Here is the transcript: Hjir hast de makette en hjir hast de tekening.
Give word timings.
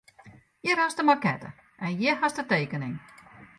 Hjir 0.67 0.79
hast 0.83 1.01
de 1.01 1.05
makette 1.09 1.51
en 1.89 1.95
hjir 2.01 2.19
hast 2.25 2.43
de 2.43 2.49
tekening. 2.57 2.99